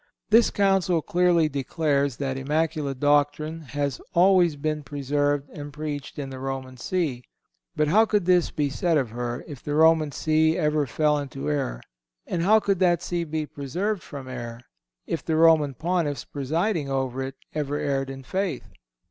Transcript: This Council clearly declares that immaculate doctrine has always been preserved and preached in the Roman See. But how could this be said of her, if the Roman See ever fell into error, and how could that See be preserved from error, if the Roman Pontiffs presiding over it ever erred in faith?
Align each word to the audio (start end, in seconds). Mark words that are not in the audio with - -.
This 0.31 0.49
Council 0.49 1.03
clearly 1.03 1.47
declares 1.47 2.17
that 2.17 2.35
immaculate 2.35 2.99
doctrine 2.99 3.61
has 3.77 4.01
always 4.15 4.55
been 4.55 4.81
preserved 4.81 5.47
and 5.51 5.71
preached 5.71 6.17
in 6.17 6.31
the 6.31 6.39
Roman 6.39 6.75
See. 6.75 7.21
But 7.75 7.87
how 7.87 8.05
could 8.07 8.25
this 8.25 8.49
be 8.49 8.67
said 8.67 8.97
of 8.97 9.11
her, 9.11 9.43
if 9.47 9.61
the 9.61 9.75
Roman 9.75 10.11
See 10.11 10.57
ever 10.57 10.87
fell 10.87 11.19
into 11.19 11.51
error, 11.51 11.81
and 12.25 12.41
how 12.41 12.59
could 12.59 12.79
that 12.79 13.03
See 13.03 13.23
be 13.25 13.45
preserved 13.45 14.01
from 14.01 14.27
error, 14.27 14.61
if 15.05 15.23
the 15.23 15.35
Roman 15.35 15.75
Pontiffs 15.75 16.25
presiding 16.25 16.89
over 16.89 17.21
it 17.21 17.35
ever 17.53 17.77
erred 17.77 18.09
in 18.09 18.23
faith? 18.23 18.63